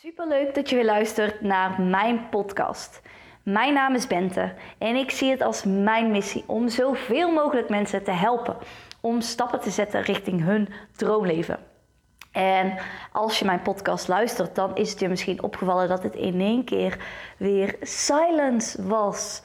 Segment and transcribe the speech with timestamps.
[0.00, 3.02] Superleuk dat je weer luistert naar mijn podcast.
[3.42, 8.04] Mijn naam is Bente en ik zie het als mijn missie om zoveel mogelijk mensen
[8.04, 8.56] te helpen
[9.00, 11.58] om stappen te zetten richting hun droomleven.
[12.32, 12.78] En
[13.12, 16.64] als je mijn podcast luistert, dan is het je misschien opgevallen dat het in één
[16.64, 17.04] keer
[17.36, 19.42] weer silence was.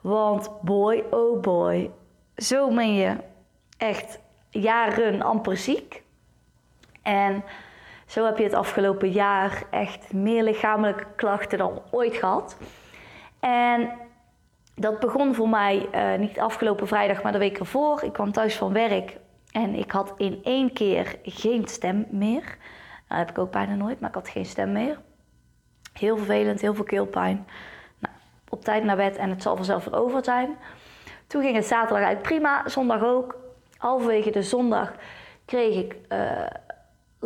[0.00, 1.90] Want boy, oh boy,
[2.36, 3.16] zo ben je
[3.76, 4.18] echt
[4.50, 6.02] jaren amper ziek.
[7.02, 7.44] En
[8.06, 12.56] zo heb je het afgelopen jaar echt meer lichamelijke klachten dan ooit gehad.
[13.40, 13.90] En
[14.74, 18.02] dat begon voor mij uh, niet afgelopen vrijdag, maar de week ervoor.
[18.02, 19.16] Ik kwam thuis van werk
[19.52, 22.56] en ik had in één keer geen stem meer.
[23.08, 24.98] Dat heb ik ook bijna nooit, maar ik had geen stem meer.
[25.92, 27.46] Heel vervelend, heel veel keelpijn.
[27.98, 28.14] Nou,
[28.48, 30.56] op tijd naar bed en het zal vanzelf weer over zijn.
[31.26, 33.36] Toen ging het zaterdag uit prima, zondag ook.
[33.76, 34.92] Halverwege de zondag
[35.44, 36.42] kreeg ik uh,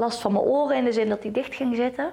[0.01, 2.13] last van mijn oren in de zin dat die dicht ging zitten.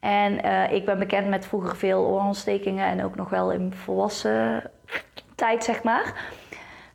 [0.00, 4.70] En uh, ik ben bekend met vroeger veel oorontstekingen en ook nog wel in volwassen
[5.34, 6.30] tijd, zeg maar.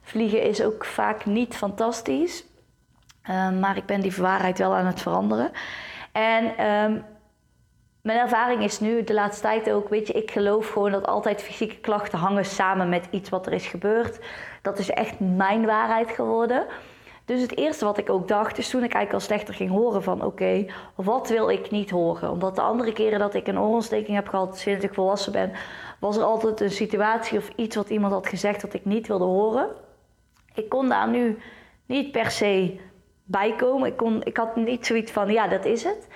[0.02, 2.46] Vliegen is ook vaak niet fantastisch,
[3.30, 5.52] uh, maar ik ben die waarheid wel aan het veranderen.
[6.12, 7.06] En um,
[8.02, 11.42] mijn ervaring is nu de laatste tijd ook, weet je, ik geloof gewoon dat altijd
[11.42, 14.20] fysieke klachten hangen samen met iets wat er is gebeurd.
[14.62, 16.66] Dat is echt mijn waarheid geworden.
[17.28, 20.04] Dus het eerste wat ik ook dacht, is toen ik eigenlijk al slechter ging horen
[20.04, 22.32] van oké, wat wil ik niet horen?
[22.32, 25.52] Omdat de andere keren dat ik een oorontsteking heb gehad sinds ik volwassen ben,
[26.00, 29.24] was er altijd een situatie of iets wat iemand had gezegd dat ik niet wilde
[29.24, 29.68] horen.
[30.54, 31.38] Ik kon daar nu
[31.86, 32.80] niet per se
[33.24, 33.88] bij komen.
[33.88, 36.08] Ik, kon, ik had niet zoiets van ja, dat is het.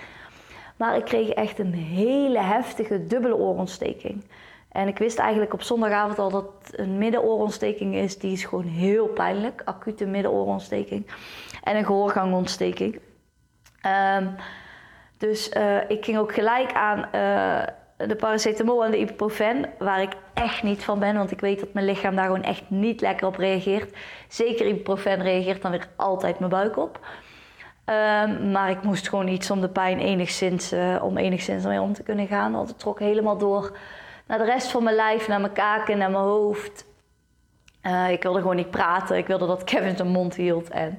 [0.76, 4.24] Maar ik kreeg echt een hele heftige dubbele oorontsteking.
[4.72, 8.18] En ik wist eigenlijk op zondagavond al dat een middenoorontsteking is.
[8.18, 9.62] Die is gewoon heel pijnlijk.
[9.64, 11.06] Acute middenoorontsteking.
[11.62, 13.00] En een gehoorgangontsteking.
[14.16, 14.34] Um,
[15.18, 19.70] dus uh, ik ging ook gelijk aan uh, de paracetamol en de ibuprofen.
[19.78, 21.16] Waar ik echt niet van ben.
[21.16, 23.96] Want ik weet dat mijn lichaam daar gewoon echt niet lekker op reageert.
[24.28, 27.00] Zeker ibuprofen reageert dan weer altijd mijn buik op.
[27.86, 31.92] Um, maar ik moest gewoon iets om de pijn enigszins, uh, om enigszins mee om
[31.92, 32.52] te kunnen gaan.
[32.52, 33.76] Want het trok helemaal door
[34.26, 36.84] naar de rest van mijn lijf, naar mijn kaken, naar mijn hoofd.
[37.82, 39.16] Uh, ik wilde gewoon niet praten.
[39.16, 40.70] Ik wilde dat Kevin zijn mond hield.
[40.70, 40.98] En...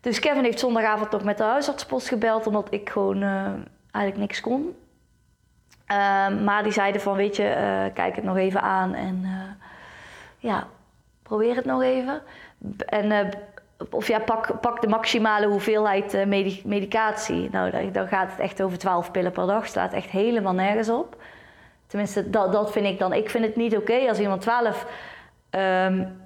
[0.00, 3.44] Dus Kevin heeft zondagavond nog met de huisartspost gebeld, omdat ik gewoon uh,
[3.90, 4.76] eigenlijk niks kon.
[5.92, 9.26] Uh, maar die zeiden van, weet je, kijk het nog even aan en
[10.38, 10.66] ja,
[11.22, 12.22] probeer het nog even.
[12.86, 13.32] En
[13.90, 16.26] of ja, pak, pak de maximale hoeveelheid
[16.64, 17.48] medicatie.
[17.50, 19.66] Nou, dan gaat het echt over 12 pillen per dag.
[19.66, 21.16] Slaat echt helemaal nergens op.
[21.94, 23.12] Tenminste, dat, dat vind ik dan.
[23.12, 24.86] Ik vind het niet oké als iemand 12,
[25.50, 26.20] um,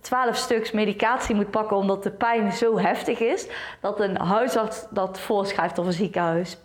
[0.00, 3.48] 12 stuks medicatie moet pakken omdat de pijn zo heftig is,
[3.80, 6.58] dat een huisarts dat voorschrijft of een ziekenhuis.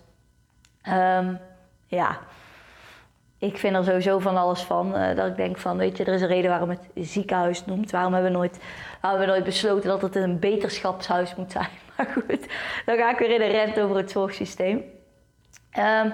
[0.88, 1.40] Um,
[1.88, 2.20] ja,
[3.38, 4.96] ik vind er sowieso van alles van.
[4.96, 7.92] Uh, dat ik denk van, weet je, er is een reden waarom het ziekenhuis noemt.
[7.92, 8.60] Waarom hebben we nooit,
[9.02, 11.70] hebben we nooit besloten dat het een beterschapshuis moet zijn?
[11.98, 12.48] Maar goed,
[12.86, 14.84] dan ga ik weer in de rent over het zorgsysteem.
[15.78, 16.14] Um,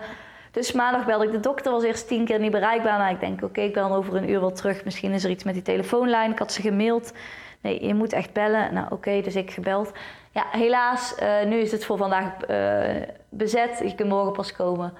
[0.52, 3.00] dus maandag belde ik de dokter, was eerst tien keer niet bereikbaar.
[3.00, 4.84] Nou, ik denk, oké, ik ben over een uur wel terug.
[4.84, 6.32] Misschien is er iets met die telefoonlijn.
[6.32, 7.14] Ik had ze gemaild.
[7.62, 8.74] Nee, je moet echt bellen.
[8.74, 9.92] Nou, oké, dus ik gebeld.
[10.32, 13.82] Ja, helaas, uh, nu is het voor vandaag uh, bezet.
[13.84, 14.94] Je kunt morgen pas komen.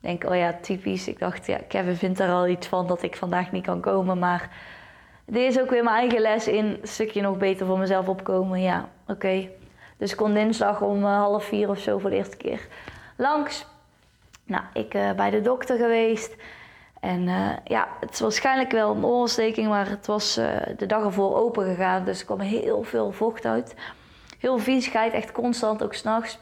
[0.00, 1.08] Ik denk, oh ja, typisch.
[1.08, 4.18] Ik dacht, ja, Kevin vindt er al iets van dat ik vandaag niet kan komen.
[4.18, 4.50] Maar
[5.24, 8.60] dit is ook weer mijn eigen les in een stukje nog beter voor mezelf opkomen.
[8.60, 9.48] Ja, oké.
[9.96, 12.66] Dus ik kon dinsdag om uh, half vier of zo voor de eerste keer
[13.16, 13.66] langs.
[14.50, 16.36] Nou, ik uh, bij de dokter geweest.
[17.00, 21.04] En uh, ja, het is waarschijnlijk wel een oorontsteking, maar het was uh, de dag
[21.04, 22.04] ervoor open gegaan.
[22.04, 23.74] Dus er kwam heel veel vocht uit.
[24.38, 26.38] Heel viezigheid, echt constant, ook s'nachts.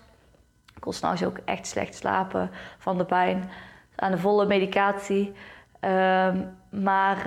[0.75, 3.51] Ik kon s'nachts ook echt slecht slapen van de pijn.
[3.97, 5.33] Aan de volle medicatie.
[5.81, 7.27] Um, maar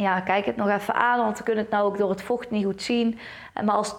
[0.00, 2.50] ja, kijk het nog even aan, want we kunnen het nou ook door het vocht
[2.50, 3.18] niet goed zien.
[3.64, 3.94] Maar als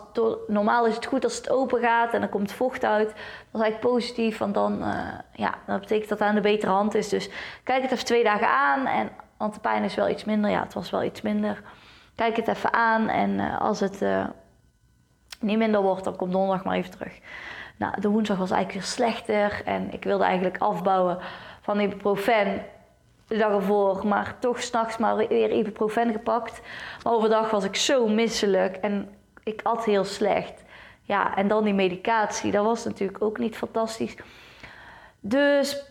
[0.47, 3.07] normaal is het goed als het open gaat en dan komt vocht uit.
[3.07, 3.16] Dat
[3.53, 6.95] is eigenlijk positief, want dan, uh, ja, dan betekent dat het aan de betere hand
[6.95, 7.09] is.
[7.09, 7.30] Dus
[7.63, 10.50] kijk het even twee dagen aan, en, want de pijn is wel iets minder.
[10.50, 11.62] Ja, het was wel iets minder.
[12.15, 14.01] Kijk het even aan en uh, als het
[15.39, 17.19] niet minder wordt, dan komt donderdag maar even terug.
[17.77, 21.18] Nou, de woensdag was eigenlijk weer slechter en ik wilde eigenlijk afbouwen
[21.62, 22.65] van ibuprofen
[23.31, 26.62] de dag ervoor, maar toch s'nachts maar weer ibuprofen gepakt.
[27.04, 29.10] Maar overdag was ik zo misselijk en
[29.44, 30.63] ik at heel slecht.
[31.01, 34.16] Ja, en dan die medicatie, dat was natuurlijk ook niet fantastisch.
[35.19, 35.83] Dus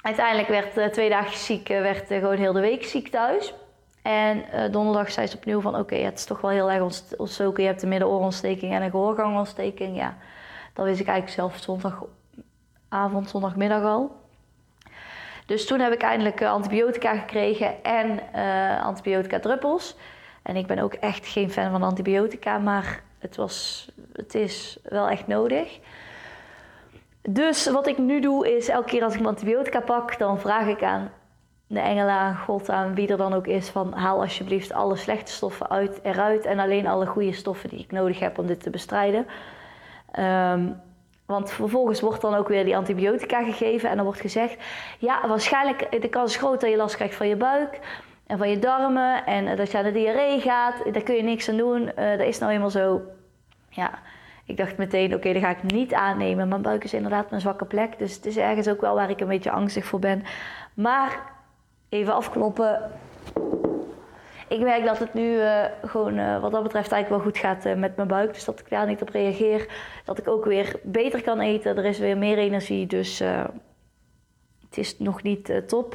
[0.00, 3.54] uiteindelijk werd uh, twee dagen ziek, uh, werd gewoon heel de week ziek thuis.
[4.02, 6.82] En donderdag zei ze opnieuw van, oké, het is toch wel heel erg
[7.16, 7.62] ontstoken.
[7.62, 9.96] Je hebt een middenoorontsteking en een gehoorgangontsteking.
[9.96, 10.16] Ja,
[10.74, 12.04] dat wist ik eigenlijk zelf zondag
[12.88, 14.16] zondagavond, zondagmiddag al.
[15.48, 19.96] Dus toen heb ik eindelijk eh, antibiotica gekregen en uh, antibiotica druppels.
[20.42, 25.08] En ik ben ook echt geen fan van antibiotica, maar het, was, het is wel
[25.08, 25.78] echt nodig.
[27.22, 30.66] Dus wat ik nu doe is, elke keer als ik mijn antibiotica pak, dan vraag
[30.66, 31.10] ik aan
[31.66, 35.32] de engelen, aan God, aan wie er dan ook is, van haal alsjeblieft alle slechte
[35.32, 38.70] stoffen uit, eruit en alleen alle goede stoffen die ik nodig heb om dit te
[38.70, 39.26] bestrijden.
[40.18, 40.80] Um,
[41.28, 44.56] want vervolgens wordt dan ook weer die antibiotica gegeven en dan wordt gezegd:
[44.98, 47.80] ja, waarschijnlijk de kans is groot dat je last krijgt van je buik
[48.26, 50.92] en van je darmen en dat je aan de diarree gaat.
[50.92, 51.82] Daar kun je niks aan doen.
[51.82, 53.00] Uh, dat is nou eenmaal zo.
[53.68, 53.90] Ja,
[54.44, 56.48] ik dacht meteen: oké, okay, dat ga ik niet aannemen.
[56.48, 59.20] Mijn buik is inderdaad mijn zwakke plek, dus het is ergens ook wel waar ik
[59.20, 60.24] een beetje angstig voor ben.
[60.74, 61.20] Maar
[61.88, 62.90] even afkloppen
[64.48, 67.66] ik merk dat het nu uh, gewoon uh, wat dat betreft eigenlijk wel goed gaat
[67.66, 68.34] uh, met mijn buik.
[68.34, 69.68] Dus dat ik daar niet op reageer.
[70.04, 71.76] Dat ik ook weer beter kan eten.
[71.76, 72.86] Er is weer meer energie.
[72.86, 73.18] Dus
[74.68, 75.92] het is nog niet top.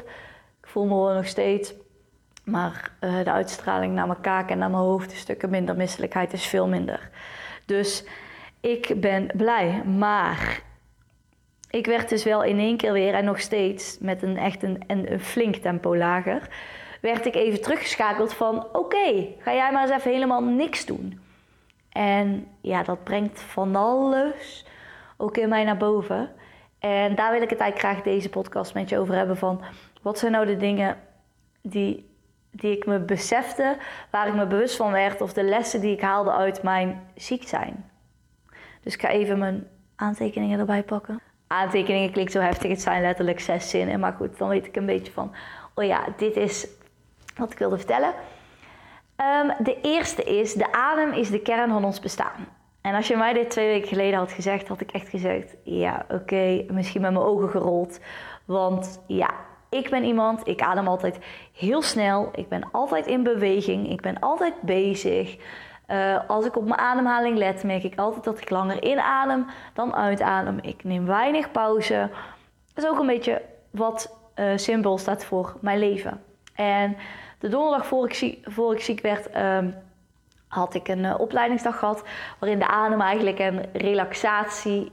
[0.60, 1.74] Ik voel me wel nog steeds.
[2.44, 5.76] Maar de uitstraling naar mijn kaak en naar mijn hoofd is stukken minder.
[5.76, 7.10] Misselijkheid is veel minder.
[7.66, 8.04] Dus
[8.60, 9.82] ik ben blij.
[9.84, 10.62] Maar
[11.70, 15.20] ik werd dus wel in één keer weer en nog steeds met een echt een
[15.20, 16.48] flink tempo lager
[17.04, 21.20] werd ik even teruggeschakeld van oké, ga jij maar eens even helemaal niks doen.
[21.88, 24.66] En ja, dat brengt van alles
[25.16, 26.30] ook in mij naar boven.
[26.78, 29.62] En daar wil ik het eigenlijk graag deze podcast met je over hebben van
[30.02, 30.96] wat zijn nou de dingen
[31.62, 32.10] die,
[32.50, 33.76] die ik me besefte,
[34.10, 37.48] waar ik me bewust van werd of de lessen die ik haalde uit mijn ziek
[37.48, 37.90] zijn.
[38.82, 39.66] Dus ik ga even mijn
[39.96, 41.20] aantekeningen erbij pakken.
[41.46, 44.00] Aantekeningen klinkt zo heftig, het zijn letterlijk zes zinnen.
[44.00, 45.34] Maar goed, dan weet ik een beetje van,
[45.74, 46.66] oh ja, dit is
[47.36, 48.12] wat ik wilde vertellen.
[49.16, 52.48] Um, de eerste is, de adem is de kern van ons bestaan.
[52.80, 56.04] En als je mij dit twee weken geleden had gezegd, had ik echt gezegd, ja
[56.08, 58.00] oké, misschien met mijn ogen gerold.
[58.44, 59.30] Want ja,
[59.70, 61.18] ik ben iemand, ik adem altijd
[61.52, 65.36] heel snel, ik ben altijd in beweging, ik ben altijd bezig.
[65.88, 69.94] Uh, als ik op mijn ademhaling let, merk ik altijd dat ik langer inadem dan
[69.94, 70.58] uitadem.
[70.62, 72.10] Ik neem weinig pauze.
[72.74, 76.22] Dat is ook een beetje wat uh, symbool staat voor mijn leven.
[76.54, 76.96] En
[77.44, 79.70] de donderdag voor ik ziek, voor ik ziek werd, ehm,
[80.48, 82.04] had ik een uh, opleidingsdag gehad.
[82.38, 84.92] Waarin de adem eigenlijk een relaxatie.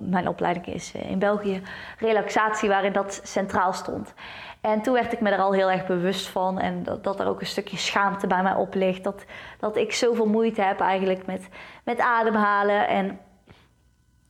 [0.00, 1.62] Mijn opleiding is uh, in België.
[1.98, 4.14] Relaxatie waarin dat centraal stond.
[4.60, 6.58] En toen werd ik me er al heel erg bewust van.
[6.58, 9.04] En dat, dat er ook een stukje schaamte bij mij op ligt.
[9.04, 9.24] Dat,
[9.58, 11.48] dat ik zoveel moeite heb eigenlijk met,
[11.84, 12.88] met ademhalen.
[12.88, 13.18] En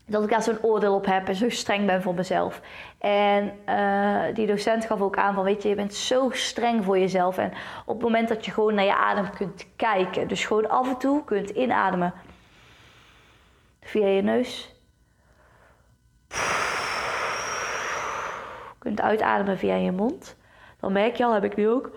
[0.08, 2.60] dat ik daar zo'n oordeel op heb en zo streng ben voor mezelf.
[2.98, 6.98] En uh, die docent gaf ook aan van, weet je, je bent zo streng voor
[6.98, 7.38] jezelf.
[7.38, 7.52] En
[7.84, 10.96] op het moment dat je gewoon naar je adem kunt kijken, dus gewoon af en
[10.96, 12.14] toe kunt inademen
[13.80, 14.74] via je neus.
[18.78, 20.36] Kunt uitademen via je mond.
[20.80, 21.90] Dan merk je al, heb ik nu ook.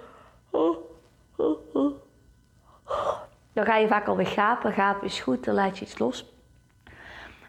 [3.54, 4.74] Dan ga je vaak alweer gapen.
[4.74, 6.40] Gapen is goed, dan laat je iets los.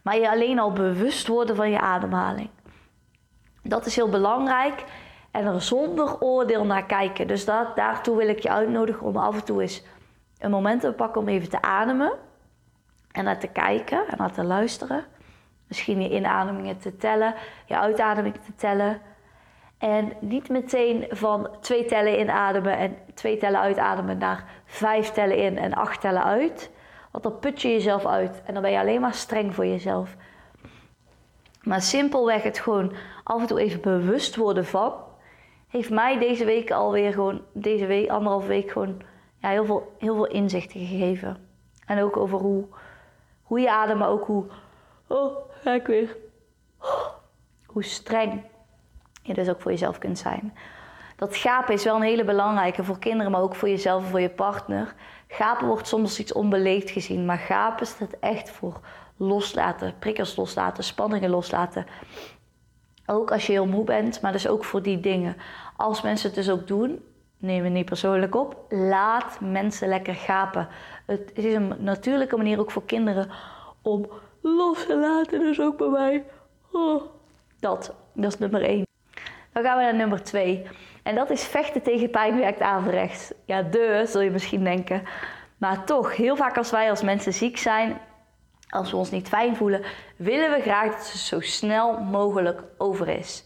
[0.02, 2.50] Maar je alleen al bewust worden van je ademhaling.
[3.62, 4.84] Dat is heel belangrijk.
[5.30, 7.26] En er zonder oordeel naar kijken.
[7.26, 9.82] Dus dat, daartoe wil ik je uitnodigen om af en toe eens
[10.38, 12.12] een moment te pakken om even te ademen.
[13.12, 15.04] En naar te kijken en naar te luisteren.
[15.68, 17.34] Misschien je inademingen te tellen,
[17.66, 19.00] je uitademingen te tellen.
[19.78, 25.58] En niet meteen van twee tellen inademen en twee tellen uitademen naar vijf tellen in
[25.58, 26.70] en acht tellen uit.
[27.12, 30.16] Want dan put je jezelf uit en dan ben je alleen maar streng voor jezelf.
[31.62, 32.92] Maar simpelweg het gewoon
[33.24, 34.94] af en toe even bewust worden van,
[35.68, 39.02] heeft mij deze week alweer gewoon, deze week, anderhalf week gewoon
[39.38, 41.48] ja, heel, veel, heel veel inzichten gegeven.
[41.86, 42.64] En ook over hoe,
[43.42, 44.44] hoe je ademt, maar ook hoe,
[45.06, 46.16] oh, ga ik weer,
[47.66, 48.42] hoe streng
[49.22, 50.54] je dus ook voor jezelf kunt zijn.
[51.16, 54.20] Dat gapen is wel een hele belangrijke voor kinderen, maar ook voor jezelf en voor
[54.20, 54.94] je partner.
[55.32, 58.80] Gapen wordt soms iets onbeleefd gezien, maar gapen staat echt voor
[59.16, 61.86] loslaten, prikkels loslaten, spanningen loslaten.
[63.06, 65.36] Ook als je heel moe bent, maar dus ook voor die dingen.
[65.76, 67.04] Als mensen het dus ook doen,
[67.38, 70.68] neem het niet persoonlijk op, laat mensen lekker gapen.
[71.06, 73.30] Het is een natuurlijke manier ook voor kinderen
[73.82, 74.10] om
[74.40, 76.24] los te laten, dus ook bij mij.
[76.72, 77.02] Oh,
[77.60, 78.86] dat, dat is nummer één.
[79.52, 80.66] Dan gaan we naar nummer twee.
[81.02, 83.32] En dat is vechten tegen pijn werkt averechts.
[83.44, 85.02] Ja, de, zul je misschien denken.
[85.56, 88.00] Maar toch, heel vaak als wij als mensen ziek zijn,
[88.68, 89.84] als we ons niet fijn voelen,
[90.16, 93.44] willen we graag dat het zo snel mogelijk over is.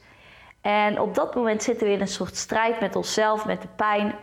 [0.60, 4.14] En op dat moment zitten we in een soort strijd met onszelf, met de pijn.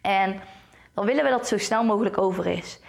[0.00, 0.40] En
[0.94, 2.80] dan willen we dat het zo snel mogelijk over is.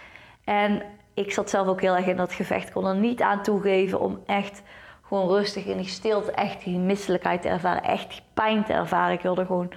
[0.44, 0.82] En
[1.14, 2.72] ik zat zelf ook heel erg in dat gevecht.
[2.72, 4.62] Kon er niet aan toegeven om echt
[5.10, 7.82] gewoon rustig in die stilte echt die misselijkheid te ervaren.
[7.82, 9.14] Echt die pijn te ervaren.
[9.14, 9.72] Ik wilde gewoon...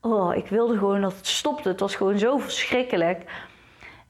[0.00, 1.68] Oh, ik wilde gewoon dat het stopte.
[1.68, 3.24] Het was gewoon zo verschrikkelijk.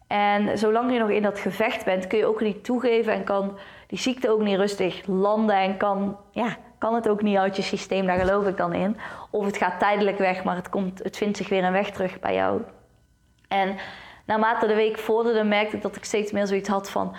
[0.06, 3.58] En zolang je nog in dat gevecht bent, kun je ook niet toegeven en kan
[3.86, 7.62] die ziekte ook niet rustig landen en kan, ja, kan het ook niet uit je
[7.62, 8.06] systeem.
[8.06, 8.96] Daar geloof ik dan in.
[9.30, 12.20] Of het gaat tijdelijk weg, maar het, komt, het vindt zich weer een weg terug
[12.20, 12.62] bij jou.
[13.48, 13.76] En
[14.26, 17.16] naarmate de week vorderde, merkte ik dat ik steeds meer zoiets had van: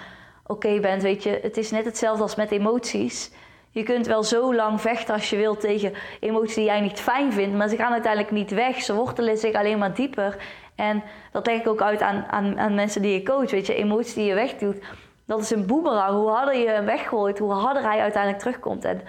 [0.50, 3.32] oké, Bent, weet je, het is net hetzelfde als met emoties.
[3.72, 7.34] Je kunt wel zo lang vechten als je wilt tegen emoties die jij niet fijn
[7.34, 8.82] vindt, maar ze gaan uiteindelijk niet weg.
[8.82, 10.38] Ze wortelen zich alleen maar dieper.
[10.76, 13.52] En dat leg ik ook uit aan, aan, aan mensen die je coach.
[13.52, 14.78] Weet je, emoties die je wegdoet,
[15.26, 16.16] dat is een boemerang.
[16.16, 18.86] Hoe harder je hem weggooit, hoe harder hij uiteindelijk terugkomt.
[18.86, 19.02] En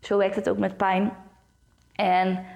[0.00, 1.12] zo werkt het ook met pijn.
[1.94, 2.46] En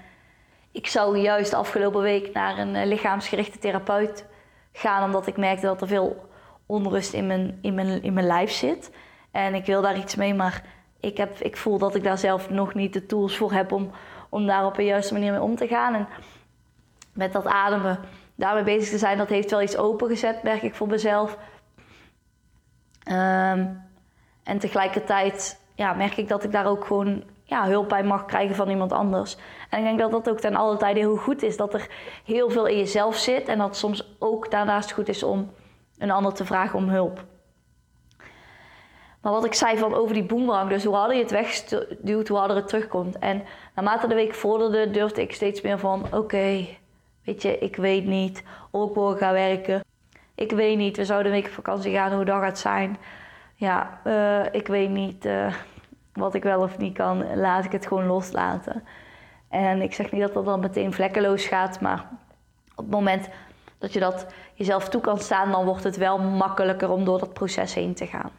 [0.73, 4.25] ik zou juist afgelopen week naar een eh, lichaamsgerichte therapeut
[4.73, 6.28] gaan, omdat ik merkte dat er veel
[6.69, 8.91] onrust in mijn, in mijn, in mijn lijf zit.
[9.31, 10.63] En ik wil daar iets mee, maar
[11.01, 13.91] ik, heb, ik voel dat ik daar zelf nog niet de tools voor heb om,
[14.29, 15.95] om daar op een juiste manier mee om te gaan.
[15.95, 16.09] En
[17.13, 17.99] met dat ademen
[18.35, 21.39] daarmee bezig te zijn, dat heeft wel iets opengezet, merk ik voor mezelf.
[23.03, 23.67] Ehm,
[24.43, 28.55] en tegelijkertijd ja, merk ik dat ik daar ook gewoon ja, hulp bij mag krijgen
[28.55, 29.37] van iemand anders.
[29.71, 31.57] En ik denk dat dat ook ten alle tijde heel goed is.
[31.57, 31.89] Dat er
[32.25, 33.49] heel veel in jezelf zit.
[33.49, 35.51] En dat soms ook daarnaast goed is om
[35.99, 37.25] een ander te vragen om hulp.
[39.21, 42.39] Maar wat ik zei van over die boemerang, dus hoe harder je het wegduwt, hoe
[42.39, 43.19] harder het terugkomt.
[43.19, 43.43] En
[43.75, 46.67] naarmate de week vorderde, durfde ik steeds meer van: oké,
[47.25, 49.85] weet je, ik weet niet of ik morgen ga werken.
[50.35, 52.97] Ik weet niet, we zouden een week op vakantie gaan, hoe dat gaat zijn.
[53.55, 55.55] Ja, uh, ik weet niet uh,
[56.13, 57.37] wat ik wel of niet kan.
[57.37, 58.85] Laat ik het gewoon loslaten.
[59.49, 62.09] En ik zeg niet dat dat dan meteen vlekkeloos gaat, maar
[62.75, 63.29] op het moment
[63.79, 67.33] dat je dat jezelf toe kan staan, dan wordt het wel makkelijker om door dat
[67.33, 68.31] proces heen te gaan.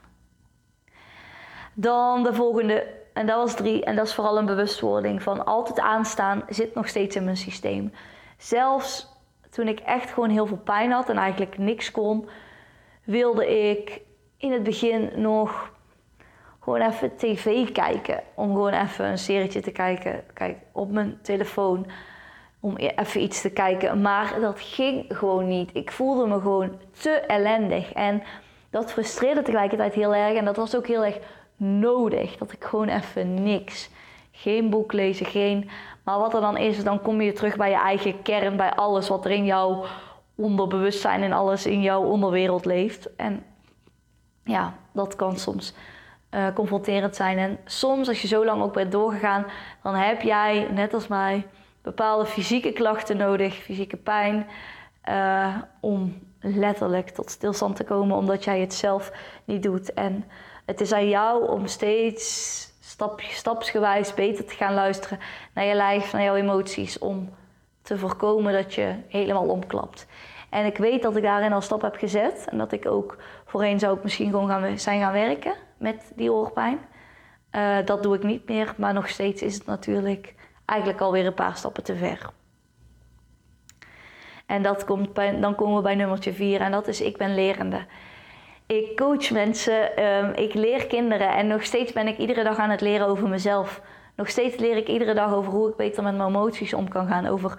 [1.73, 5.79] Dan de volgende, en dat was drie, en dat is vooral een bewustwording van altijd
[5.79, 7.93] aanstaan zit nog steeds in mijn systeem.
[8.37, 9.07] Zelfs
[9.49, 12.29] toen ik echt gewoon heel veel pijn had en eigenlijk niks kon,
[13.03, 14.01] wilde ik
[14.37, 15.71] in het begin nog
[16.59, 18.23] gewoon even tv kijken.
[18.33, 20.23] Om gewoon even een serietje te kijken.
[20.33, 21.85] Kijk, op mijn telefoon.
[22.59, 24.01] Om e- even iets te kijken.
[24.01, 25.69] Maar dat ging gewoon niet.
[25.73, 27.93] Ik voelde me gewoon te ellendig.
[27.93, 28.23] En
[28.69, 30.37] dat frustreerde tegelijkertijd heel erg.
[30.37, 31.17] En dat was ook heel erg
[31.55, 32.37] nodig.
[32.37, 33.89] Dat ik gewoon even niks.
[34.31, 35.69] Geen boek lezen, geen.
[36.03, 38.57] Maar wat er dan is, dan kom je terug bij je eigen kern.
[38.57, 39.85] Bij alles wat er in jouw
[40.35, 43.15] onderbewustzijn en alles in jouw onderwereld leeft.
[43.15, 43.43] En
[44.43, 45.73] ja, dat kan soms
[46.31, 47.37] uh, confronterend zijn.
[47.37, 49.45] En soms, als je zo lang ook bent doorgegaan,
[49.83, 51.45] dan heb jij, net als mij,
[51.81, 54.47] bepaalde fysieke klachten nodig, fysieke pijn,
[55.09, 59.11] uh, om letterlijk tot stilstand te komen, omdat jij het zelf
[59.45, 59.93] niet doet.
[59.93, 60.25] En
[60.65, 65.19] het is aan jou om steeds stap, stapsgewijs beter te gaan luisteren
[65.53, 67.29] naar je lijf, naar jouw emoties, om
[67.81, 70.07] te voorkomen dat je helemaal omklapt.
[70.49, 72.47] En ik weet dat ik daarin al stap heb gezet.
[72.49, 76.31] En dat ik ook voorheen zou ik misschien gewoon gaan, zijn gaan werken met die
[76.31, 76.79] oorpijn.
[77.51, 80.33] Uh, dat doe ik niet meer, maar nog steeds is het natuurlijk
[80.69, 82.29] eigenlijk alweer een paar stappen te ver.
[84.45, 87.85] En dat komt dan komen we bij nummertje 4 en dat is ik ben lerende.
[88.65, 92.69] Ik coach mensen, um, ik leer kinderen en nog steeds ben ik iedere dag aan
[92.69, 93.81] het leren over mezelf.
[94.15, 97.07] Nog steeds leer ik iedere dag over hoe ik beter met mijn emoties om kan
[97.07, 97.27] gaan.
[97.27, 97.57] Over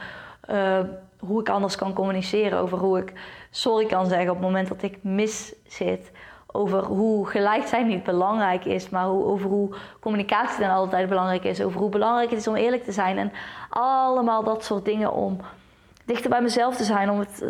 [0.50, 0.79] uh,
[1.19, 2.59] hoe ik anders kan communiceren.
[2.59, 3.12] Over hoe ik
[3.50, 6.11] sorry kan zeggen op het moment dat ik mis zit.
[6.52, 11.45] Over hoe gelijk zijn niet belangrijk is, maar hoe, over hoe communicatie dan altijd belangrijk
[11.45, 11.62] is.
[11.62, 13.19] Over hoe belangrijk het is om eerlijk te zijn.
[13.19, 13.33] En
[13.71, 15.40] allemaal dat soort dingen om
[16.04, 17.11] dichter bij mezelf te zijn.
[17.11, 17.45] Om het,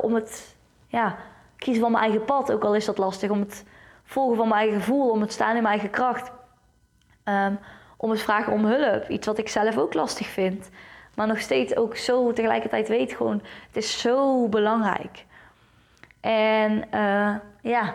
[0.00, 0.56] om het
[0.86, 1.16] ja,
[1.56, 3.30] kiezen van mijn eigen pad, ook al is dat lastig.
[3.30, 3.64] Om het
[4.04, 6.30] volgen van mijn eigen gevoel, om het staan in mijn eigen kracht.
[7.24, 7.58] Um,
[7.96, 9.08] om het vragen om hulp.
[9.08, 10.70] Iets wat ik zelf ook lastig vind.
[11.14, 15.24] Maar nog steeds ook zo tegelijkertijd weet gewoon, het is zo belangrijk.
[16.20, 17.94] En uh, ja,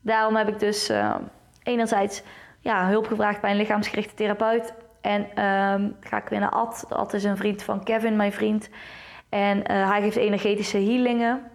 [0.00, 1.14] daarom heb ik dus uh,
[1.62, 2.22] enerzijds
[2.60, 4.74] ja, hulp gevraagd bij een lichaamsgerichte therapeut.
[5.00, 6.86] En uh, ga ik weer naar Ad.
[6.88, 8.68] Ad is een vriend van Kevin, mijn vriend.
[9.28, 11.50] En uh, hij geeft energetische healingen.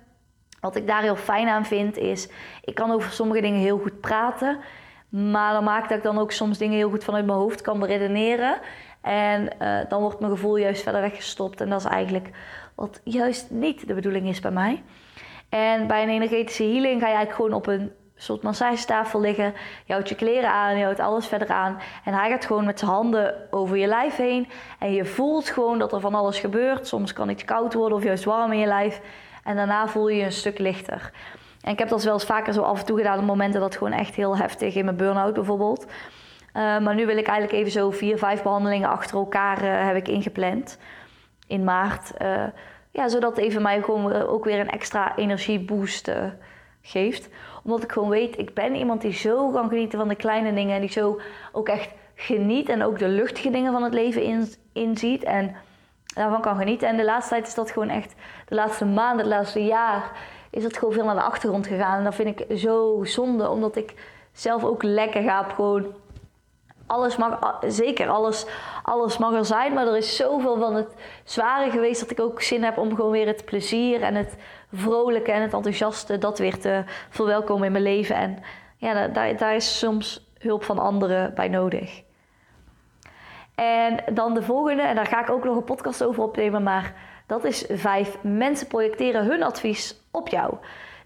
[0.60, 2.30] Wat ik daar heel fijn aan vind is,
[2.64, 4.60] ik kan over sommige dingen heel goed praten.
[5.10, 7.80] Maar dan maakt dat ik dan ook soms dingen heel goed vanuit mijn hoofd kan
[7.80, 8.60] beredeneren.
[9.02, 11.62] En uh, dan wordt mijn gevoel juist verder weggestopt.
[11.62, 12.30] En dat is eigenlijk
[12.76, 14.84] wat juist niet de bedoeling is bij mij.
[15.50, 19.54] En bij een energetische healing ga je eigenlijk gewoon op een soort massagetafel liggen.
[19.86, 21.78] Je houdt je kleren aan, je houdt alles verder aan.
[22.04, 24.48] En hij gaat gewoon met zijn handen over je lijf heen.
[24.80, 26.88] En je voelt gewoon dat er van alles gebeurt.
[26.88, 29.02] Soms kan het koud worden of juist warm in je lijf.
[29.44, 31.12] En daarna voel je je een stuk lichter.
[31.62, 33.78] En ik heb dat wel eens vaker zo af en toe gedaan op momenten dat
[33.78, 35.86] gewoon echt heel heftig in mijn burn-out bijvoorbeeld.
[35.86, 39.96] Uh, maar nu wil ik eigenlijk even zo vier, vijf behandelingen achter elkaar uh, heb
[39.96, 40.80] ik ingepland
[41.48, 42.12] in maart.
[42.22, 42.44] Uh,
[42.92, 46.12] ja, zodat het even mij gewoon ook weer een extra energieboost
[46.82, 47.30] geeft.
[47.64, 50.76] Omdat ik gewoon weet, ik ben iemand die zo kan genieten van de kleine dingen.
[50.76, 51.20] En die zo
[51.52, 55.24] ook echt geniet en ook de luchtige dingen van het leven in, inziet.
[55.24, 55.56] En
[56.04, 56.88] daarvan kan genieten.
[56.88, 58.16] En de laatste tijd is dat gewoon echt,
[58.48, 60.12] de laatste maanden, het laatste jaar,
[60.50, 61.98] is dat gewoon veel naar de achtergrond gegaan.
[61.98, 63.94] En dat vind ik zo zonde, omdat ik
[64.32, 65.86] zelf ook lekker ga op gewoon
[66.90, 68.46] alles mag, zeker, alles,
[68.84, 69.74] alles mag er zijn.
[69.74, 73.12] Maar er is zoveel van het zware geweest dat ik ook zin heb om gewoon
[73.12, 74.38] weer het plezier en het
[74.74, 78.16] vrolijke en het enthousiaste, dat weer te verwelkomen in mijn leven.
[78.16, 78.38] En
[78.78, 82.04] ja, daar, daar is soms hulp van anderen bij nodig.
[83.56, 86.94] En dan de volgende, en daar ga ik ook nog een podcast over opnemen, maar
[87.26, 88.18] dat is vijf.
[88.22, 90.54] Mensen projecteren hun advies op jou.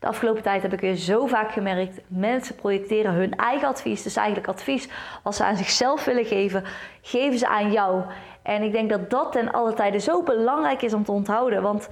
[0.04, 4.04] De afgelopen tijd heb ik weer zo vaak gemerkt, mensen projecteren hun eigen advies.
[4.04, 4.90] Dus eigenlijk advies
[5.24, 6.64] wat ze aan zichzelf willen geven,
[7.02, 8.04] geven ze aan jou.
[8.42, 11.62] En ik denk dat dat ten alle tijden zo belangrijk is om te onthouden.
[11.62, 11.90] Want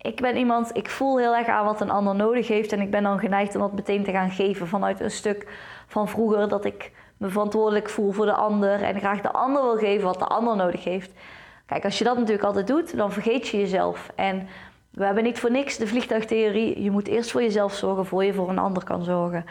[0.00, 2.72] ik ben iemand, ik voel heel erg aan wat een ander nodig heeft.
[2.72, 5.48] En ik ben dan geneigd om dat meteen te gaan geven vanuit een stuk
[5.86, 9.76] van vroeger dat ik me verantwoordelijk voel voor de ander en graag de ander wil
[9.76, 11.10] geven wat de ander nodig heeft.
[11.66, 14.10] Kijk, als je dat natuurlijk altijd doet, dan vergeet je jezelf.
[14.14, 14.48] En
[14.98, 16.82] we hebben niet voor niks de vliegtuigtheorie.
[16.82, 19.44] Je moet eerst voor jezelf zorgen voor je voor een ander kan zorgen.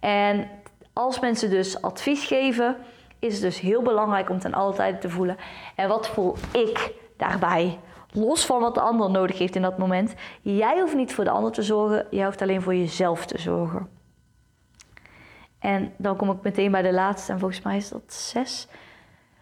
[0.00, 0.48] En
[0.92, 2.76] als mensen dus advies geven,
[3.18, 5.36] is het dus heel belangrijk om ten alle tijde te voelen.
[5.76, 7.78] En wat voel ik daarbij?
[8.12, 10.14] Los van wat de ander nodig heeft in dat moment.
[10.40, 13.88] Jij hoeft niet voor de ander te zorgen, jij hoeft alleen voor jezelf te zorgen.
[15.58, 18.68] En dan kom ik meteen bij de laatste, en volgens mij is dat zes.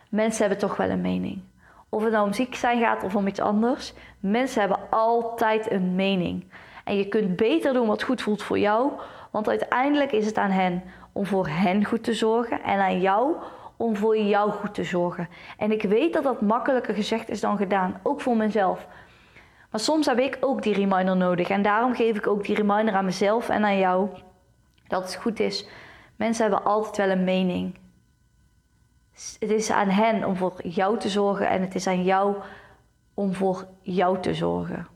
[0.09, 1.43] Mensen hebben toch wel een mening.
[1.89, 3.93] Of het nou om ziek zijn gaat of om iets anders.
[4.21, 6.53] Mensen hebben altijd een mening.
[6.85, 8.93] En je kunt beter doen wat goed voelt voor jou.
[9.31, 12.63] Want uiteindelijk is het aan hen om voor hen goed te zorgen.
[12.63, 13.37] En aan jou
[13.77, 15.29] om voor jou goed te zorgen.
[15.59, 18.01] En ik weet dat dat makkelijker gezegd is dan gedaan.
[18.03, 18.87] Ook voor mezelf.
[19.71, 21.49] Maar soms heb ik ook die reminder nodig.
[21.49, 24.09] En daarom geef ik ook die reminder aan mezelf en aan jou.
[24.87, 25.69] Dat het goed is
[26.19, 27.75] Mensen hebben altijd wel een mening.
[29.39, 32.37] Het is aan hen om voor jou te zorgen en het is aan jou
[33.15, 34.87] om voor jou te zorgen.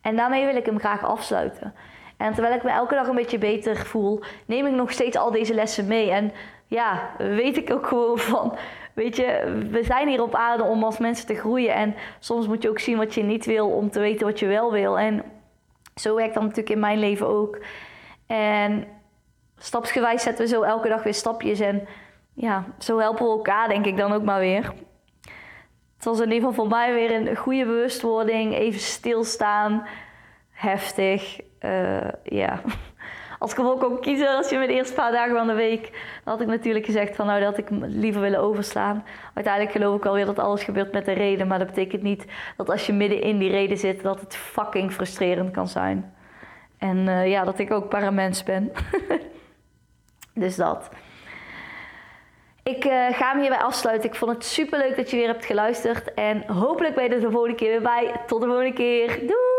[0.00, 1.74] En daarmee wil ik hem graag afsluiten.
[2.16, 5.30] En terwijl ik me elke dag een beetje beter voel, neem ik nog steeds al
[5.30, 6.10] deze lessen mee.
[6.10, 6.32] En
[6.66, 8.56] ja, weet ik ook gewoon van,
[8.94, 11.74] weet je, we zijn hier op aarde om als mensen te groeien.
[11.74, 14.46] En soms moet je ook zien wat je niet wil om te weten wat je
[14.46, 14.98] wel wil.
[14.98, 15.24] En
[15.94, 17.58] zo werkt dat natuurlijk in mijn leven ook.
[18.26, 18.86] En
[19.58, 21.60] stapsgewijs zetten we zo elke dag weer stapjes.
[21.60, 21.86] En
[22.34, 24.72] ja, zo helpen we elkaar, denk ik dan ook maar weer.
[26.00, 28.54] Het was in ieder geval voor mij weer een goede bewustwording.
[28.54, 29.86] Even stilstaan.
[30.50, 31.40] Heftig.
[31.60, 32.60] Uh, ja.
[33.38, 35.82] Als ik ervoor kon kiezen, als je me de eerste paar dagen van de week,
[36.24, 39.04] dan had ik natuurlijk gezegd van nou dat ik liever willen overslaan.
[39.34, 42.24] Uiteindelijk geloof ik alweer dat alles gebeurt met een reden, maar dat betekent niet
[42.56, 46.14] dat als je midden in die reden zit, dat het fucking frustrerend kan zijn.
[46.78, 48.72] En uh, ja, dat ik ook para mens ben.
[50.34, 50.90] Dus dat.
[52.70, 54.10] Ik uh, ga hem hierbij afsluiten.
[54.10, 56.14] Ik vond het super leuk dat je weer hebt geluisterd.
[56.14, 58.20] En hopelijk ben je er de volgende keer weer bij.
[58.26, 59.18] Tot de volgende keer.
[59.18, 59.49] Doei!